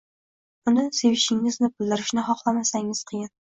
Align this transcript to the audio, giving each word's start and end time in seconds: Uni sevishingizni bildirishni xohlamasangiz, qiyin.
Uni 0.71 0.85
sevishingizni 1.01 1.71
bildirishni 1.75 2.25
xohlamasangiz, 2.33 3.07
qiyin. 3.15 3.35